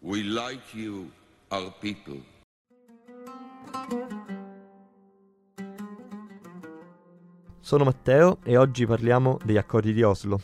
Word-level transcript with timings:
We 0.00 0.22
like 0.22 0.76
you, 0.76 1.10
our 1.48 1.72
people. 1.80 2.22
Sono 7.58 7.82
Matteo 7.82 8.38
e 8.44 8.56
oggi 8.56 8.86
parliamo 8.86 9.38
degli 9.42 9.56
accordi 9.56 9.92
di 9.92 10.04
Oslo. 10.04 10.40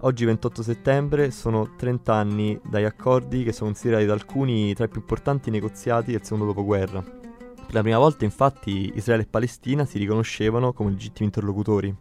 Oggi 0.00 0.24
28 0.24 0.62
settembre 0.64 1.30
sono 1.30 1.76
30 1.76 2.12
anni 2.12 2.60
dagli 2.64 2.84
accordi 2.84 3.44
che 3.44 3.52
sono 3.52 3.70
considerati 3.70 4.04
da 4.04 4.14
alcuni 4.14 4.74
tra 4.74 4.86
i 4.86 4.88
più 4.88 4.98
importanti 4.98 5.50
negoziati 5.50 6.10
del 6.10 6.24
secondo 6.24 6.46
dopoguerra. 6.46 7.00
Per 7.00 7.74
la 7.74 7.82
prima 7.82 7.98
volta 7.98 8.24
infatti 8.24 8.90
Israele 8.96 9.22
e 9.22 9.26
Palestina 9.26 9.84
si 9.84 9.98
riconoscevano 9.98 10.72
come 10.72 10.90
legittimi 10.90 11.26
interlocutori. 11.26 11.94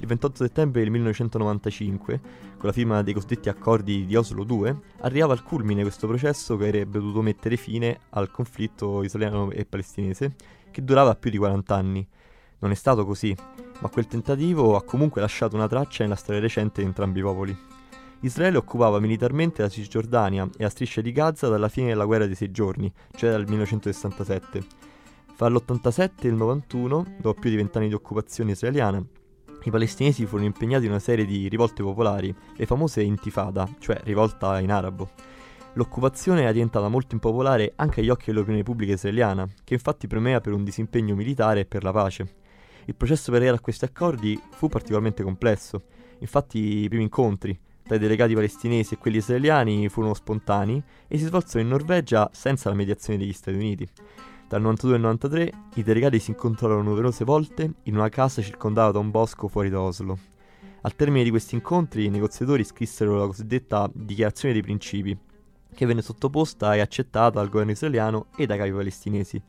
Il 0.00 0.06
28 0.06 0.44
settembre 0.44 0.82
del 0.82 0.90
1995, 0.90 2.20
con 2.56 2.68
la 2.68 2.72
firma 2.72 3.02
dei 3.02 3.12
cosiddetti 3.12 3.48
accordi 3.48 4.06
di 4.06 4.14
Oslo 4.14 4.46
II, 4.48 4.76
arrivava 5.00 5.32
al 5.32 5.42
culmine 5.42 5.82
questo 5.82 6.06
processo 6.06 6.56
che 6.56 6.68
avrebbe 6.68 7.00
dovuto 7.00 7.20
mettere 7.20 7.56
fine 7.56 7.98
al 8.10 8.30
conflitto 8.30 9.02
israeliano 9.02 9.50
e 9.50 9.64
palestinese, 9.64 10.36
che 10.70 10.84
durava 10.84 11.16
più 11.16 11.32
di 11.32 11.38
40 11.38 11.74
anni. 11.74 12.06
Non 12.60 12.70
è 12.70 12.74
stato 12.74 13.04
così, 13.04 13.34
ma 13.80 13.88
quel 13.88 14.06
tentativo 14.06 14.76
ha 14.76 14.84
comunque 14.84 15.20
lasciato 15.20 15.56
una 15.56 15.66
traccia 15.66 16.04
nella 16.04 16.14
storia 16.14 16.40
recente 16.40 16.80
di 16.80 16.86
entrambi 16.86 17.18
i 17.18 17.22
popoli. 17.22 17.56
Israele 18.20 18.56
occupava 18.56 19.00
militarmente 19.00 19.62
la 19.62 19.68
Cisgiordania 19.68 20.48
e 20.56 20.62
la 20.62 20.70
striscia 20.70 21.00
di 21.00 21.10
Gaza 21.10 21.48
dalla 21.48 21.68
fine 21.68 21.88
della 21.88 22.04
guerra 22.04 22.26
dei 22.26 22.36
sei 22.36 22.52
giorni, 22.52 22.92
cioè 23.16 23.30
dal 23.30 23.46
1967. 23.48 24.64
Fra 25.34 25.48
l'87 25.48 26.10
e 26.22 26.28
il 26.28 26.34
91, 26.34 27.16
dopo 27.18 27.40
più 27.40 27.50
di 27.50 27.56
vent'anni 27.56 27.88
di 27.88 27.94
occupazione 27.94 28.52
israeliana, 28.52 29.04
i 29.64 29.70
palestinesi 29.70 30.26
furono 30.26 30.46
impegnati 30.46 30.84
in 30.84 30.90
una 30.90 31.00
serie 31.00 31.24
di 31.24 31.48
rivolte 31.48 31.82
popolari, 31.82 32.34
le 32.56 32.66
famose 32.66 33.02
intifada, 33.02 33.68
cioè 33.78 34.00
rivolta 34.04 34.60
in 34.60 34.70
arabo. 34.70 35.10
L'occupazione 35.74 36.42
era 36.42 36.52
diventata 36.52 36.88
molto 36.88 37.14
impopolare 37.14 37.72
anche 37.76 38.00
agli 38.00 38.08
occhi 38.08 38.26
dell'opinione 38.26 38.62
pubblica 38.62 38.94
israeliana, 38.94 39.48
che 39.64 39.74
infatti 39.74 40.06
premeva 40.06 40.40
per 40.40 40.52
un 40.52 40.64
disimpegno 40.64 41.14
militare 41.14 41.60
e 41.60 41.64
per 41.66 41.82
la 41.82 41.92
pace. 41.92 42.34
Il 42.86 42.94
processo 42.94 43.26
per 43.26 43.40
arrivare 43.40 43.58
a 43.58 43.60
questi 43.60 43.84
accordi 43.84 44.40
fu 44.50 44.68
particolarmente 44.68 45.22
complesso. 45.22 45.82
Infatti 46.20 46.84
i 46.84 46.88
primi 46.88 47.04
incontri 47.04 47.56
tra 47.88 47.96
i 47.96 47.98
delegati 47.98 48.34
palestinesi 48.34 48.94
e 48.94 48.98
quelli 48.98 49.18
israeliani 49.18 49.88
furono 49.88 50.14
spontanei 50.14 50.82
e 51.06 51.18
si 51.18 51.24
svolsero 51.24 51.60
in 51.60 51.68
Norvegia 51.68 52.28
senza 52.32 52.68
la 52.68 52.74
mediazione 52.74 53.18
degli 53.18 53.32
Stati 53.32 53.56
Uniti. 53.56 53.88
Dal 54.48 54.62
92 54.62 54.94
al 54.94 55.02
93 55.02 55.52
i 55.74 55.82
delegati 55.82 56.18
si 56.18 56.30
incontrarono 56.30 56.80
numerose 56.80 57.22
volte 57.22 57.70
in 57.82 57.96
una 57.96 58.08
casa 58.08 58.40
circondata 58.40 58.92
da 58.92 58.98
un 58.98 59.10
bosco 59.10 59.46
fuori 59.46 59.68
da 59.68 59.82
Oslo. 59.82 60.18
Al 60.80 60.96
termine 60.96 61.22
di 61.22 61.28
questi 61.28 61.54
incontri 61.54 62.06
i 62.06 62.08
negoziatori 62.08 62.64
scrissero 62.64 63.18
la 63.18 63.26
cosiddetta 63.26 63.90
Dichiarazione 63.92 64.54
dei 64.54 64.62
Principi, 64.62 65.14
che 65.74 65.84
venne 65.84 66.00
sottoposta 66.00 66.74
e 66.74 66.80
accettata 66.80 67.40
dal 67.40 67.50
governo 67.50 67.72
israeliano 67.72 68.28
e 68.36 68.46
dai 68.46 68.56
capi 68.56 68.72
palestinesi. 68.72 69.42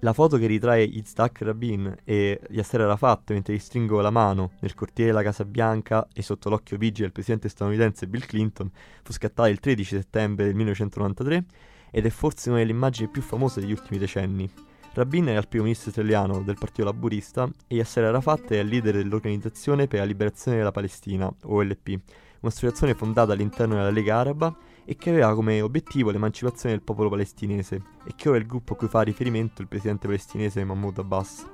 La 0.00 0.12
foto 0.12 0.38
che 0.38 0.46
ritrae 0.46 0.82
Yitzhak 0.82 1.42
Rabin 1.42 1.96
e 2.02 2.40
Yasser 2.50 2.80
Arafat 2.80 3.30
mentre 3.30 3.54
gli 3.54 3.60
stringono 3.60 4.00
la 4.00 4.10
mano 4.10 4.54
nel 4.58 4.74
cortile 4.74 5.06
della 5.06 5.22
Casa 5.22 5.44
Bianca 5.44 6.08
e 6.12 6.22
sotto 6.22 6.48
l'occhio 6.48 6.78
vigile 6.78 7.04
del 7.04 7.12
presidente 7.12 7.48
statunitense 7.48 8.08
Bill 8.08 8.26
Clinton 8.26 8.72
fu 9.04 9.12
scattata 9.12 9.48
il 9.48 9.60
13 9.60 9.96
settembre 9.96 10.46
del 10.46 10.56
1993 10.56 11.44
ed 11.90 12.06
è 12.06 12.10
forse 12.10 12.48
una 12.50 12.58
delle 12.58 12.72
immagini 12.72 13.08
più 13.08 13.22
famose 13.22 13.60
degli 13.60 13.72
ultimi 13.72 13.98
decenni. 13.98 14.50
Rabin 14.92 15.28
era 15.28 15.40
il 15.40 15.48
primo 15.48 15.64
ministro 15.64 15.90
israeliano 15.90 16.40
del 16.40 16.56
Partito 16.58 16.84
Laburista 16.84 17.46
e 17.66 17.74
Yasser 17.74 18.04
Arafat 18.04 18.52
è 18.52 18.60
il 18.60 18.68
leader 18.68 18.94
dell'Organizzazione 18.94 19.86
per 19.88 19.98
la 20.00 20.06
Liberazione 20.06 20.56
della 20.56 20.72
Palestina, 20.72 21.30
OLP, 21.42 21.98
un'associazione 22.40 22.94
fondata 22.94 23.34
all'interno 23.34 23.74
della 23.74 23.90
Lega 23.90 24.16
Araba 24.16 24.56
e 24.86 24.96
che 24.96 25.10
aveva 25.10 25.34
come 25.34 25.60
obiettivo 25.60 26.10
l'emancipazione 26.10 26.74
del 26.74 26.82
popolo 26.82 27.10
palestinese 27.10 27.82
e 28.06 28.12
che 28.16 28.28
ora 28.28 28.38
è 28.38 28.40
il 28.40 28.46
gruppo 28.46 28.72
a 28.72 28.76
cui 28.76 28.88
fa 28.88 29.02
riferimento 29.02 29.60
il 29.60 29.68
presidente 29.68 30.06
palestinese 30.06 30.64
Mahmoud 30.64 30.98
Abbas. 30.98 31.46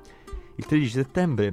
Il 0.55 0.65
13 0.65 0.89
settembre, 0.89 1.51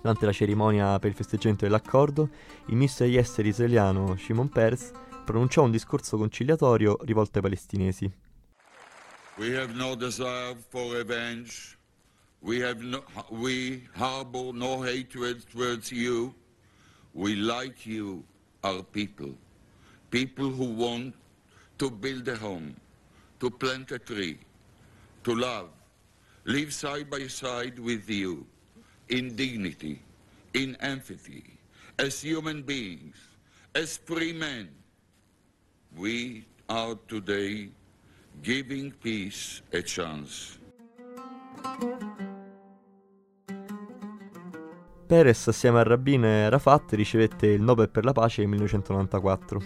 durante 0.00 0.26
la 0.26 0.32
cerimonia 0.32 0.98
per 1.00 1.10
il 1.10 1.16
festeggiamento 1.16 1.64
dell'accordo, 1.64 2.28
il 2.66 2.74
ministro 2.74 3.04
degli 3.04 3.16
esteri 3.16 3.48
israeliano 3.48 4.14
Shimon 4.16 4.48
Peres 4.48 4.92
pronunciò 5.26 5.64
un 5.64 5.72
discorso 5.72 6.16
conciliatorio 6.16 6.98
rivolto 7.02 7.38
ai 7.38 7.42
palestinesi. 7.42 8.10
We 9.36 9.54
have 9.58 9.74
no 9.74 9.94
desire 9.96 10.56
for 10.70 10.94
revenge. 10.94 11.76
We, 12.40 12.62
have 12.62 12.80
no, 12.80 13.02
we 13.30 13.86
harbor 13.96 14.52
no 14.52 14.82
hatred 14.82 15.44
towards 15.50 15.90
you. 15.90 16.32
We 17.12 17.34
like 17.34 17.84
you, 17.84 18.22
our 18.62 18.82
people. 18.84 19.34
People 20.10 20.50
who 20.50 20.72
want 20.72 21.14
to 21.78 21.90
build 21.90 22.28
a 22.28 22.36
home, 22.36 22.76
to 23.40 23.50
plant 23.50 23.90
a 23.90 23.98
tree, 23.98 24.38
to 25.24 25.34
love, 25.34 25.68
live 26.44 26.72
side 26.72 27.10
by 27.10 27.26
side 27.26 27.78
with 27.78 28.08
you 28.08 28.46
in 29.08 29.34
dignity, 29.34 30.00
in 30.54 30.76
empathy, 30.80 31.58
as 31.98 32.22
human 32.22 32.62
beings, 32.62 33.16
as 33.74 33.96
free 33.98 34.32
men. 34.32 34.68
We 35.94 36.44
are 36.66 36.98
today 37.06 37.72
giving 38.40 38.94
peace 38.98 39.62
a 39.72 39.80
chance. 39.82 40.58
Peres 45.06 45.46
assieme 45.46 45.78
a 45.78 45.82
Rabin 45.82 46.24
Arafat 46.24 46.92
ricevette 46.94 47.46
il 47.46 47.62
Nobel 47.62 47.88
per 47.88 48.04
la 48.04 48.12
pace 48.12 48.40
nel 48.40 48.50
1994. 48.50 49.62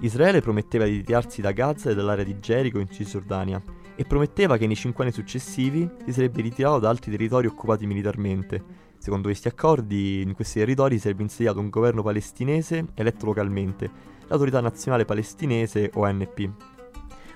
Israele 0.00 0.40
prometteva 0.40 0.84
di 0.84 0.96
ritirarsi 0.96 1.40
da 1.40 1.52
Gaza 1.52 1.90
e 1.90 1.94
dall'area 1.94 2.24
di 2.24 2.38
Gerico 2.38 2.78
in 2.78 2.90
Cisgiordania 2.90 3.62
e 3.94 4.04
prometteva 4.04 4.56
che 4.56 4.66
nei 4.66 4.76
cinque 4.76 5.04
anni 5.04 5.12
successivi 5.12 5.88
si 6.04 6.12
sarebbe 6.12 6.42
ritirato 6.42 6.78
da 6.80 6.88
altri 6.88 7.10
territori 7.10 7.46
occupati 7.46 7.86
militarmente. 7.86 8.90
Secondo 8.98 9.28
questi 9.28 9.48
accordi, 9.48 10.22
in 10.22 10.34
questi 10.34 10.60
territori 10.60 10.98
sarebbe 10.98 11.22
insediato 11.22 11.58
un 11.58 11.70
governo 11.70 12.02
palestinese 12.02 12.86
eletto 12.94 13.26
localmente, 13.26 13.90
l'Autorità 14.32 14.60
Nazionale 14.60 15.04
Palestinese 15.04 15.90
o 15.94 16.04
ANP. 16.04 16.50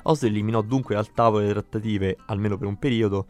Oslo 0.04 0.28
eliminò 0.28 0.62
dunque 0.62 0.94
dal 0.94 1.12
tavolo 1.12 1.40
delle 1.40 1.52
trattative, 1.52 2.16
almeno 2.26 2.56
per 2.56 2.66
un 2.66 2.78
periodo, 2.78 3.26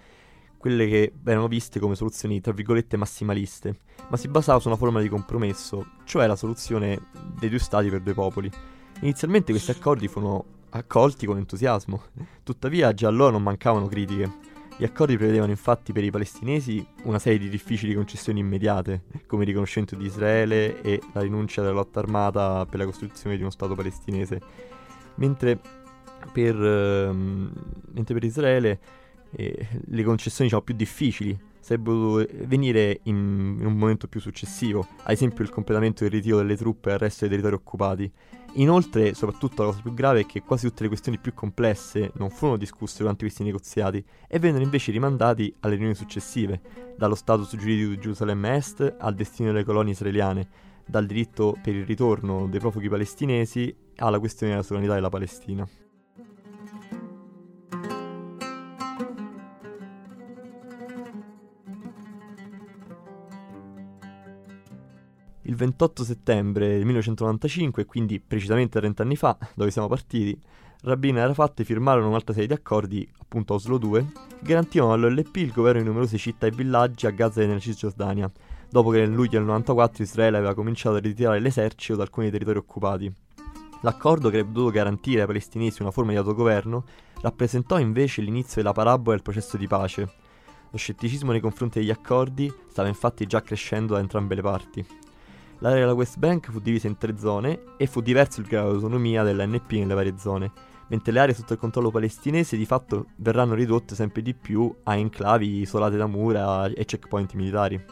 quelle 0.56 0.87
che 0.87 1.12
erano 1.25 1.49
viste 1.49 1.81
come 1.81 1.97
soluzioni 1.97 2.41
tra 2.41 2.53
virgolette 2.53 2.97
massimaliste, 2.97 3.78
ma 4.09 4.16
si 4.16 4.28
basava 4.28 4.60
su 4.60 4.69
una 4.69 4.76
forma 4.76 5.00
di 5.00 5.09
compromesso, 5.09 5.84
cioè 6.05 6.26
la 6.26 6.37
soluzione 6.37 7.09
dei 7.38 7.49
due 7.49 7.59
stati 7.59 7.88
per 7.88 8.03
due 8.03 8.15
popoli. 8.15 8.50
Inizialmente 9.00 9.53
questi 9.53 9.72
accordi 9.72 10.06
furono 10.06 10.44
accolti 10.71 11.26
con 11.26 11.37
entusiasmo, 11.37 12.03
tuttavia 12.44 12.94
già 12.94 13.09
allora 13.09 13.32
non 13.32 13.43
mancavano 13.43 13.87
critiche. 13.87 14.55
Gli 14.78 14.84
accordi 14.84 15.16
prevedevano 15.16 15.50
infatti 15.50 15.92
per 15.92 16.04
i 16.04 16.10
palestinesi 16.10 16.87
una 17.04 17.19
serie 17.19 17.38
di 17.38 17.48
difficili 17.48 17.94
concessioni 17.94 18.41
immediate, 18.41 19.04
come 19.26 19.42
il 19.42 19.48
riconoscimento 19.48 19.94
di 19.94 20.04
Israele 20.04 20.82
e 20.82 21.00
la 21.14 21.22
rinuncia 21.22 21.62
della 21.62 21.72
lotta 21.72 21.98
armata 21.98 22.66
per 22.66 22.81
la 22.81 22.84
costruzione 22.84 23.37
di 23.37 23.42
uno 23.42 23.50
Stato 23.50 23.75
palestinese, 23.75 24.38
mentre 25.14 25.59
per, 26.31 26.54
ehm, 26.54 27.53
mentre 27.92 28.14
per 28.14 28.25
Israele 28.25 28.81
eh, 29.31 29.66
le 29.82 30.03
concessioni 30.03 30.50
diciamo, 30.50 30.62
più 30.62 30.75
difficili 30.75 31.38
sarebbero 31.66 31.97
dovute 31.97 32.28
venire 32.44 33.00
in, 33.04 33.56
in, 33.59 33.66
un 33.66 33.77
momento 33.77 34.06
più 34.06 34.21
successivo, 34.21 34.87
ad 35.03 35.10
esempio 35.10 35.43
il 35.43 35.50
completamento 35.50 36.04
del 36.04 36.12
ritiro 36.12 36.37
delle 36.37 36.56
truppe 36.56 36.93
al 36.93 36.99
resto 36.99 37.27
dei 37.27 37.31
territori 37.31 37.56
occupati. 37.56 38.12
Inoltre, 38.59 39.15
soprattutto 39.15 39.62
la 39.62 39.71
cosa 39.71 39.82
più 39.82 39.93
grave 39.93 40.21
è 40.21 40.26
che 40.26 40.43
quasi 40.43 40.69
tutte 40.69 40.84
le 40.84 40.88
questioni 40.88 41.19
più 41.19 41.34
complesse 41.34 42.12
non 42.15 42.31
furono 42.31 42.56
discusse 42.56 42.99
durante 42.99 43.25
questi 43.25 43.43
negoziati 43.43 44.03
e 44.28 44.38
vennero 44.38 44.62
invece 44.62 44.93
rimandati 44.93 45.53
alle 45.60 45.75
riunioni 45.75 45.97
successive, 45.97 46.60
dallo 46.97 47.16
status 47.16 47.56
giuridico 47.56 47.91
di 47.91 47.99
Gerusalemme 47.99 48.55
Est 48.55 48.94
al 48.99 49.15
destino 49.16 49.50
delle 49.50 49.65
colonie 49.65 49.93
israeliane, 49.93 50.49
dal 50.87 51.05
diritto 51.05 51.59
per 51.60 51.75
il 51.75 51.84
ritorno 51.84 52.47
dei 52.47 52.60
profughi 52.60 52.88
palestinesi 52.88 53.75
alla 53.97 54.21
questione 54.21 54.53
della 54.53 54.65
sovranità 54.65 54.94
della 54.94 55.09
Palestina. 55.09 55.69
Il 65.48 65.54
28 65.54 66.02
settembre 66.02 66.66
del 66.66 66.84
1995, 66.84 67.84
quindi 67.84 68.19
precisamente 68.19 68.81
30 68.81 69.04
anni 69.04 69.14
fa, 69.14 69.38
dove 69.54 69.70
siamo 69.70 69.87
partiti, 69.87 70.37
Rabin 70.82 71.19
e 71.19 71.20
Arafat 71.20 71.62
firmarono 71.62 72.08
un'altra 72.08 72.32
serie 72.32 72.48
di 72.48 72.54
accordi, 72.54 73.08
appunto 73.20 73.54
Oslo 73.54 73.78
2, 73.78 74.06
che 74.12 74.37
garantivano 74.43 74.93
all'OLP 74.93 75.37
il 75.37 75.52
governo 75.52 75.82
di 75.82 75.87
numerose 75.87 76.19
città 76.19 76.48
e 76.48 76.50
villaggi 76.50 77.06
a 77.06 77.10
Gaza 77.10 77.43
e 77.43 77.46
nella 77.46 77.60
Cisgiordania, 77.60 78.28
dopo 78.69 78.90
che 78.90 78.98
nel 78.98 79.12
luglio 79.12 79.38
del 79.38 79.44
94 79.44 80.02
Israele 80.02 80.37
aveva 80.37 80.52
cominciato 80.52 80.96
a 80.96 80.98
ritirare 80.98 81.38
l'esercito 81.38 81.94
da 81.94 82.02
alcuni 82.02 82.28
territori 82.28 82.58
occupati. 82.58 83.14
L'accordo 83.82 84.31
che 84.31 84.38
avrebbe 84.38 84.52
dovuto 84.52 84.72
garantire 84.72 85.20
ai 85.20 85.26
palestinesi 85.28 85.81
una 85.81 85.92
forma 85.92 86.10
di 86.10 86.16
autogoverno 86.16 86.84
rappresentò 87.20 87.78
invece 87.78 88.20
l'inizio 88.20 88.62
della 88.62 88.72
parabola 88.72 89.14
del 89.14 89.22
processo 89.22 89.56
di 89.56 89.69
pace. 89.69 90.12
Lo 90.72 90.76
scetticismo 90.76 91.31
nei 91.31 91.40
confronti 91.40 91.78
degli 91.78 91.90
accordi 91.90 92.52
stava 92.69 92.88
infatti 92.88 93.26
già 93.26 93.42
crescendo 93.42 93.94
da 93.94 94.00
entrambe 94.00 94.34
le 94.34 94.42
parti. 94.42 94.87
L'area 95.61 95.81
della 95.81 95.94
West 95.94 96.19
Bank 96.19 96.50
fu 96.50 96.61
divisa 96.61 96.87
in 96.87 96.99
tre 96.99 97.17
zone 97.17 97.76
e 97.79 97.87
fu 97.87 98.00
diverso 98.00 98.41
il 98.41 98.47
grado 98.47 98.69
di 98.69 98.75
autonomia 98.75 99.23
dell'NP 99.23 99.73
nelle 99.73 99.94
varie 99.94 100.19
zone, 100.19 100.53
mentre 100.88 101.12
le 101.12 101.20
aree 101.20 101.35
sotto 101.35 101.55
il 101.55 101.58
controllo 101.58 101.91
palestinese 101.91 102.56
di 102.56 102.67
fatto 102.67 103.06
verranno 103.17 103.55
ridotte 103.55 103.94
sempre 103.94 104.20
di 104.20 104.35
più 104.35 104.73
a 104.85 104.97
enclavi 104.97 105.61
isolate 105.61 105.97
da 105.97 106.06
mura 106.06 106.67
e 106.67 106.85
checkpoint 106.85 107.32
militari. 107.32 107.82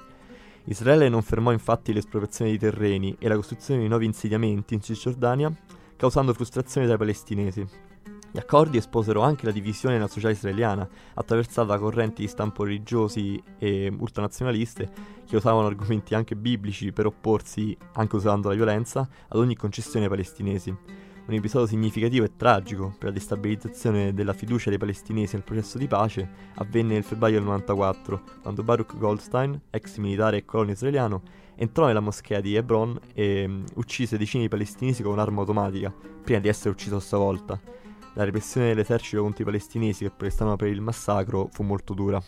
Israele 0.65 1.09
non 1.09 1.23
fermò 1.23 1.53
infatti 1.53 1.93
l'espropriazione 1.93 2.51
di 2.51 2.59
terreni 2.59 3.17
e 3.19 3.29
la 3.29 3.37
costruzione 3.37 3.81
di 3.81 3.89
nuovi 3.89 4.07
insediamenti 4.07 4.75
in 4.75 4.83
Cisgiordania, 4.83 5.53
causando 5.97 6.33
frustrazione 6.35 6.87
tra 6.87 6.97
i 6.97 6.99
palestinesi. 6.99 7.67
Gli 8.35 8.41
accordi 8.41 8.79
esposero 8.79 9.21
anche 9.21 9.47
la 9.47 9.53
divisione 9.53 9.95
nella 9.95 10.09
società 10.09 10.31
israeliana, 10.31 10.89
attraversata 11.15 11.69
da 11.69 11.79
correnti 11.79 12.23
di 12.23 12.27
stampo 12.27 12.65
religiosi 12.65 13.41
e 13.61 13.95
ultranazionaliste 13.97 14.91
che 15.25 15.37
usavano 15.37 15.69
argomenti 15.69 16.17
anche 16.17 16.35
biblici 16.35 16.91
per 16.91 17.07
opporsi, 17.07 17.77
anche 17.93 18.17
usando 18.17 18.49
la 18.49 18.57
violenza, 18.57 19.09
ad 19.29 19.39
ogni 19.39 19.55
concessione 19.55 20.07
ai 20.07 20.11
palestinesi. 20.11 20.71
Un 20.71 21.33
episodio 21.33 21.69
significativo 21.69 22.25
e 22.25 22.35
tragico 22.35 22.93
per 22.99 23.11
la 23.11 23.15
destabilizzazione 23.15 24.13
della 24.13 24.33
fiducia 24.33 24.69
dei 24.69 24.79
palestinesi 24.79 25.37
nel 25.37 25.45
processo 25.45 25.79
di 25.79 25.87
pace 25.87 26.29
avvenne 26.55 26.95
nel 26.95 27.05
febbraio 27.05 27.37
del 27.37 27.45
94, 27.45 28.23
quando 28.43 28.65
Baruch 28.65 28.99
Goldstein, 28.99 29.61
ex 29.71 29.99
militare 29.99 30.39
e 30.39 30.45
colono 30.45 30.73
israeliano, 30.73 31.23
entrò 31.55 31.87
nella 31.87 32.01
moschea 32.01 32.41
di 32.41 32.57
Hebron 32.57 32.99
e 33.15 33.45
um, 33.45 33.65
uccise 33.77 34.19
decine 34.19 34.43
di 34.43 34.49
palestinesi 34.49 35.05
con 35.05 35.13
un'arma 35.13 35.39
automatica, 35.39 35.95
prima 36.25 36.41
di 36.41 36.49
essere 36.49 36.71
ucciso 36.71 36.97
a 36.97 37.01
sua 37.01 37.19
volta 37.19 37.83
la 38.15 38.25
repressione 38.25 38.69
dell'esercito 38.69 39.23
contro 39.23 39.43
i 39.43 39.47
palestinesi 39.47 40.05
che 40.05 40.11
protestavano 40.11 40.57
per 40.57 40.69
il 40.69 40.81
massacro 40.81 41.49
fu 41.53 41.63
molto 41.63 41.95
dura. 41.95 42.23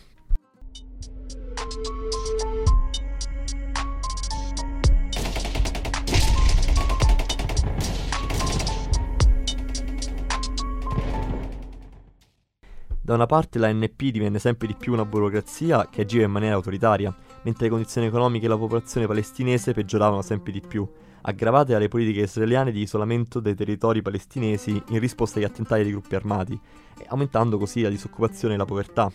Da 13.07 13.13
una 13.13 13.25
parte 13.25 13.57
la 13.57 13.71
NP 13.71 14.09
divenne 14.11 14.37
sempre 14.37 14.67
di 14.67 14.75
più 14.77 14.91
una 14.91 15.05
burocrazia 15.05 15.87
che 15.89 16.01
agiva 16.01 16.25
in 16.25 16.31
maniera 16.31 16.55
autoritaria, 16.55 17.15
mentre 17.43 17.63
le 17.63 17.69
condizioni 17.69 18.07
economiche 18.07 18.47
della 18.47 18.59
popolazione 18.59 19.07
palestinese 19.07 19.71
peggioravano 19.71 20.21
sempre 20.21 20.51
di 20.51 20.59
più, 20.59 20.85
aggravate 21.21 21.71
dalle 21.71 21.87
politiche 21.87 22.23
israeliane 22.23 22.73
di 22.73 22.81
isolamento 22.81 23.39
dei 23.39 23.55
territori 23.55 24.01
palestinesi 24.01 24.83
in 24.89 24.99
risposta 24.99 25.39
agli 25.39 25.45
attentati 25.45 25.83
dei 25.83 25.91
gruppi 25.93 26.15
armati, 26.15 26.59
aumentando 27.07 27.57
così 27.57 27.81
la 27.81 27.87
disoccupazione 27.87 28.55
e 28.55 28.57
la 28.57 28.65
povertà. 28.65 29.09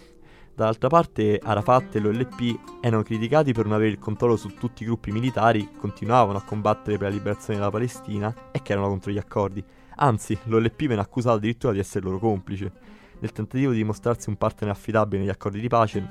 Dall'altra 0.55 0.89
parte 0.89 1.39
Arafat 1.43 1.97
e 1.97 1.99
l'OLP 1.99 2.81
erano 2.81 3.03
criticati 3.03 3.53
per 3.53 3.67
non 3.67 3.75
avere 3.75 3.91
il 3.91 3.99
controllo 3.99 4.37
su 4.37 4.55
tutti 4.55 4.85
i 4.85 4.87
gruppi 4.87 5.13
militari 5.13 5.69
che 5.69 5.77
continuavano 5.77 6.39
a 6.39 6.43
combattere 6.43 6.97
per 6.97 7.09
la 7.09 7.15
liberazione 7.15 7.59
della 7.59 7.71
Palestina 7.71 8.35
e 8.53 8.63
che 8.63 8.73
erano 8.73 8.89
contro 8.89 9.13
gli 9.13 9.19
accordi. 9.19 9.63
Anzi, 9.97 10.39
l'OLP 10.45 10.87
venne 10.87 11.03
accusato 11.03 11.37
addirittura 11.37 11.75
di 11.75 11.79
essere 11.79 12.07
loro 12.07 12.19
complice. 12.19 13.01
Nel 13.23 13.31
tentativo 13.31 13.71
di 13.71 13.77
dimostrarsi 13.77 14.31
un 14.31 14.37
partner 14.37 14.71
affidabile 14.71 15.21
negli 15.21 15.31
accordi 15.31 15.61
di 15.61 15.69
pace, 15.69 16.09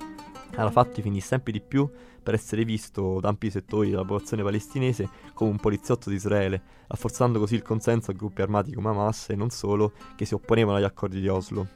Arafat 0.55 1.01
finì 1.01 1.19
sempre 1.19 1.51
di 1.51 1.59
più 1.59 1.89
per 2.23 2.33
essere 2.33 2.63
visto 2.63 3.19
da 3.19 3.27
ampi 3.27 3.51
settori 3.51 3.89
della 3.89 4.03
popolazione 4.03 4.43
palestinese 4.43 5.09
come 5.33 5.51
un 5.51 5.57
poliziotto 5.57 6.09
di 6.09 6.15
Israele, 6.15 6.61
rafforzando 6.87 7.37
così 7.37 7.55
il 7.55 7.63
consenso 7.63 8.11
a 8.11 8.13
gruppi 8.13 8.41
armati 8.41 8.71
come 8.71 8.87
Hamas 8.87 9.27
e 9.27 9.35
non 9.35 9.49
solo, 9.49 9.91
che 10.15 10.23
si 10.23 10.33
opponevano 10.33 10.77
agli 10.77 10.85
accordi 10.85 11.19
di 11.19 11.27
Oslo. 11.27 11.67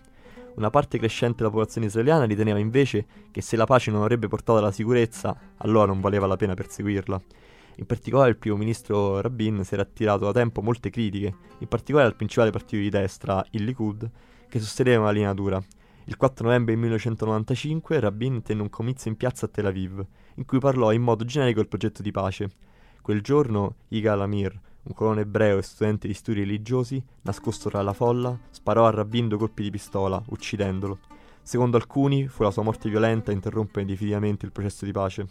Una 0.56 0.70
parte 0.70 0.98
crescente 0.98 1.40
della 1.40 1.50
popolazione 1.50 1.88
israeliana 1.88 2.24
riteneva 2.24 2.60
invece 2.60 3.06
che 3.30 3.42
se 3.42 3.58
la 3.58 3.66
pace 3.66 3.92
non 3.92 4.04
avrebbe 4.04 4.30
portato 4.30 4.60
alla 4.60 4.72
sicurezza, 4.72 5.38
allora 5.58 5.86
non 5.86 6.00
valeva 6.00 6.28
la 6.28 6.38
pena 6.38 6.54
perseguirla. 6.54 7.22
In 7.76 7.86
particolare 7.86 8.30
il 8.30 8.38
primo 8.38 8.56
ministro 8.56 9.20
Rabin 9.20 9.66
si 9.66 9.74
era 9.74 9.84
attirato 9.84 10.24
da 10.24 10.31
tempo 10.31 10.62
molte 10.62 10.90
critiche, 10.90 11.36
in 11.58 11.68
particolare 11.68 12.08
al 12.08 12.16
principale 12.16 12.52
partito 12.52 12.81
di 12.81 12.90
destra, 12.90 13.46
il 13.50 13.66
Likud, 13.66 14.10
che 14.47 14.59
sosteneva 14.59 15.03
una 15.03 15.12
linea 15.12 15.33
dura. 15.33 15.62
Il 16.06 16.18
4 16.18 16.45
novembre 16.45 16.75
1995 16.75 18.00
Rabin 18.00 18.42
tenne 18.44 18.62
un 18.62 18.69
comizio 18.69 19.09
in 19.09 19.18
piazza 19.18 19.47
a 19.47 19.50
Tel 19.50 19.65
Aviv, 19.65 20.06
in 20.36 20.45
cui 20.45 20.59
parlò 20.59 20.92
in 20.92 21.01
modo 21.01 21.25
generico 21.25 21.59
del 21.59 21.68
progetto 21.68 22.01
di 22.01 22.12
pace. 22.12 22.50
Quel 23.01 23.21
giorno 23.21 23.75
Yigal 23.88 24.21
Amir, 24.21 24.59
un 24.83 24.94
colono 24.94 25.19
ebreo 25.19 25.57
e 25.57 25.63
studente 25.63 26.07
di 26.07 26.13
studi 26.13 26.42
religiosi, 26.42 27.03
nascosto 27.24 27.69
tra 27.69 27.81
la 27.81 27.94
folla, 27.94 28.38
sparò 28.51 28.86
a 28.86 28.92
Rabin 28.92 29.27
due 29.27 29.39
colpi 29.39 29.63
di 29.63 29.71
pistola, 29.71 30.21
uccidendolo. 30.27 31.00
Secondo 31.42 31.77
alcuni, 31.77 32.27
fu 32.27 32.44
la 32.44 32.51
sua 32.51 32.63
morte 32.63 32.89
violenta 32.89 33.31
a 33.31 33.33
interrompere 33.33 33.86
definitivamente 33.86 34.45
il 34.45 34.51
processo 34.51 34.86
di 34.86 34.92
pace. 34.92 35.27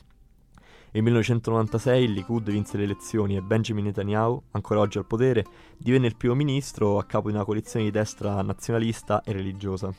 Nel 0.94 1.02
1996 1.02 2.04
il 2.04 2.12
Likud 2.12 2.48
vinse 2.52 2.76
le 2.76 2.84
elezioni 2.84 3.34
e 3.34 3.42
Benjamin 3.42 3.86
Netanyahu, 3.86 4.40
ancora 4.52 4.78
oggi 4.78 4.98
al 4.98 5.06
potere, 5.06 5.44
divenne 5.76 6.06
il 6.06 6.14
primo 6.14 6.36
ministro 6.36 6.98
a 6.98 7.04
capo 7.04 7.30
di 7.30 7.34
una 7.34 7.44
coalizione 7.44 7.86
di 7.86 7.90
destra 7.90 8.40
nazionalista 8.42 9.20
e 9.24 9.32
religiosa. 9.32 9.92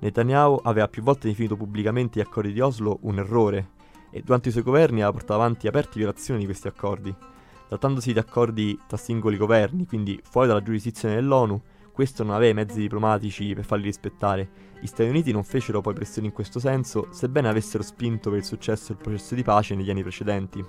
Netanyahu 0.00 0.60
aveva 0.64 0.88
più 0.88 1.02
volte 1.02 1.28
definito 1.28 1.56
pubblicamente 1.56 2.18
gli 2.18 2.22
accordi 2.22 2.52
di 2.52 2.60
Oslo 2.60 2.98
un 3.04 3.16
errore 3.16 3.70
e 4.10 4.20
durante 4.20 4.50
i 4.50 4.52
suoi 4.52 4.62
governi 4.62 5.00
ha 5.02 5.10
portato 5.10 5.32
avanti 5.32 5.68
aperte 5.68 5.92
violazioni 5.96 6.40
di 6.40 6.44
questi 6.44 6.68
accordi. 6.68 7.14
Trattandosi 7.68 8.12
di 8.12 8.18
accordi 8.18 8.78
tra 8.86 8.98
singoli 8.98 9.38
governi, 9.38 9.86
quindi 9.86 10.20
fuori 10.22 10.48
dalla 10.48 10.62
giurisdizione 10.62 11.14
dell'ONU, 11.14 11.62
questo 11.96 12.24
non 12.24 12.34
aveva 12.34 12.50
i 12.50 12.54
mezzi 12.54 12.78
diplomatici 12.78 13.54
per 13.54 13.64
farli 13.64 13.84
rispettare. 13.84 14.50
Gli 14.78 14.86
Stati 14.86 15.08
Uniti 15.08 15.32
non 15.32 15.44
fecero 15.44 15.80
poi 15.80 15.94
pressioni 15.94 16.26
in 16.26 16.34
questo 16.34 16.60
senso, 16.60 17.08
sebbene 17.10 17.48
avessero 17.48 17.82
spinto 17.82 18.28
per 18.28 18.40
il 18.40 18.44
successo 18.44 18.92
del 18.92 19.02
processo 19.02 19.34
di 19.34 19.42
pace 19.42 19.74
negli 19.74 19.88
anni 19.88 20.02
precedenti. 20.02 20.62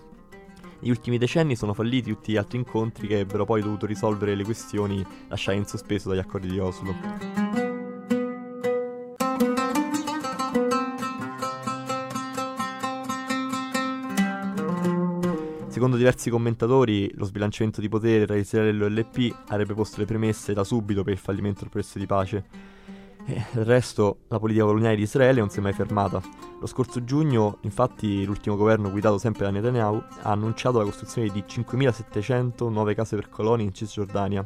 Negli 0.79 0.89
ultimi 0.89 1.18
decenni 1.18 1.57
sono 1.57 1.74
falliti 1.74 2.13
tutti 2.13 2.31
gli 2.31 2.38
altri 2.38 2.59
incontri 2.59 3.07
che 3.07 3.15
avrebbero 3.15 3.44
poi 3.44 3.62
dovuto 3.62 3.85
risolvere 3.85 4.35
le 4.35 4.45
questioni 4.45 5.06
lasciate 5.27 5.57
in 5.57 5.65
sospeso 5.65 6.07
dagli 6.07 6.19
accordi 6.19 6.47
di 6.47 6.59
Oslo. 6.59 7.66
Secondo 15.77 15.97
diversi 15.97 16.31
commentatori, 16.31 17.07
lo 17.13 17.24
sbilanciamento 17.24 17.81
di 17.81 17.88
potere 17.88 18.25
tra 18.25 18.35
Israele 18.35 18.69
e 18.69 18.71
l'OLP 18.71 19.44
avrebbe 19.50 19.75
posto 19.75 20.00
le 20.00 20.07
premesse 20.07 20.51
da 20.51 20.63
subito 20.63 21.03
per 21.03 21.13
il 21.13 21.19
fallimento 21.19 21.59
del 21.59 21.69
processo 21.69 22.00
di 22.00 22.07
pace. 22.07 22.45
E 23.27 23.45
del 23.51 23.63
resto, 23.63 24.21
la 24.29 24.39
politica 24.39 24.65
coloniale 24.65 24.95
di 24.95 25.03
Israele 25.03 25.39
non 25.39 25.51
si 25.51 25.59
è 25.59 25.62
mai 25.62 25.74
fermata. 25.74 26.19
Lo 26.59 26.65
scorso 26.65 27.03
giugno, 27.03 27.59
infatti, 27.62 28.25
l'ultimo 28.25 28.56
governo 28.56 28.89
guidato 28.89 29.19
sempre 29.19 29.45
da 29.45 29.51
Netanyahu 29.51 30.03
ha 30.24 30.31
annunciato 30.31 30.79
la 30.79 30.83
costruzione 30.83 31.29
di 31.29 31.44
5.700 31.47 32.71
nuove 32.71 32.95
case 32.95 33.15
per 33.15 33.30
coloni 33.30 33.62
in 33.62 33.71
Cisgiordania. 33.71 34.44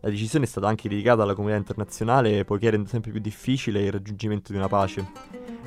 La 0.00 0.08
decisione 0.08 0.46
è 0.46 0.48
stata 0.48 0.68
anche 0.68 0.88
criticata 0.88 1.16
dalla 1.16 1.34
comunità 1.34 1.58
internazionale 1.58 2.46
poiché 2.46 2.70
rende 2.70 2.88
sempre 2.88 3.10
più 3.10 3.20
difficile 3.20 3.82
il 3.82 3.92
raggiungimento 3.92 4.52
di 4.52 4.56
una 4.56 4.68
pace. 4.68 5.06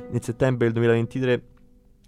Nel 0.10 0.24
settembre 0.24 0.66
del 0.66 0.74
2023 0.74 1.44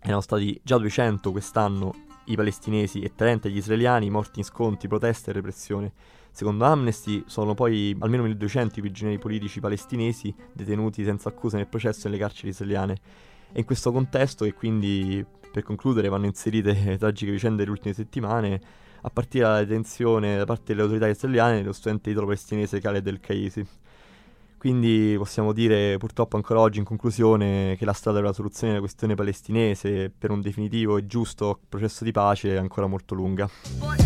erano 0.02 0.22
stati 0.22 0.60
già 0.64 0.80
200 0.80 1.32
quest'anno 1.32 2.06
i 2.28 2.36
palestinesi 2.36 3.02
e 3.02 3.14
30 3.16 3.50
gli 3.50 3.58
israeliani 3.58 4.10
morti 4.10 4.40
in 4.40 4.46
scontri, 4.46 4.88
proteste 4.88 5.30
e 5.30 5.34
repressione. 5.34 5.92
Secondo 6.32 6.66
Amnesty 6.66 7.24
sono 7.26 7.54
poi 7.54 7.96
almeno 8.00 8.24
1200 8.24 8.80
i 8.80 8.82
prigionieri 8.82 9.20
politici 9.20 9.60
palestinesi 9.60 10.34
detenuti 10.54 11.04
senza 11.04 11.30
accusa 11.30 11.58
nel 11.58 11.68
processo 11.68 12.08
nelle 12.08 12.20
carceri 12.20 12.50
israeliane. 12.50 12.98
È 13.52 13.60
in 13.60 13.66
questo 13.66 13.92
contesto 13.92 14.46
che 14.46 14.54
quindi, 14.54 15.26
per 15.52 15.64
concludere, 15.64 16.10
vanno 16.10 16.26
inserite 16.26 16.74
le 16.74 16.98
tragiche 17.00 17.32
vicende 17.32 17.58
delle 17.58 17.72
ultime 17.72 17.94
settimane, 17.94 18.62
a 19.02 19.10
partire 19.10 19.46
dalla 19.46 19.60
detenzione 19.60 20.38
da 20.38 20.46
parte 20.46 20.64
delle 20.68 20.82
autorità 20.82 21.08
israeliane 21.08 21.58
dello 21.58 21.74
studente 21.74 22.10
italo-palestinese 22.10 22.80
Khaled 22.80 23.08
El 23.08 23.20
Kaisi. 23.20 23.66
Quindi 24.58 25.16
possiamo 25.18 25.54
dire 25.54 25.98
purtroppo 25.98 26.36
ancora 26.36 26.60
oggi 26.60 26.80
in 26.80 26.86
conclusione 26.86 27.76
che 27.78 27.86
la 27.86 27.94
strada 27.94 28.18
per 28.18 28.28
la 28.28 28.34
soluzione 28.34 28.74
della 28.74 28.84
questione 28.84 29.16
palestinese. 29.16 30.12
Per 30.18 30.32
un 30.32 30.42
definitivo 30.42 30.98
e 30.98 31.06
giusto 31.06 31.60
processo 31.70 32.04
di 32.04 32.12
pace 32.12 32.54
è 32.54 32.58
ancora 32.58 32.88
molto 32.88 33.14
lunga. 33.16 33.50
But 33.80 34.02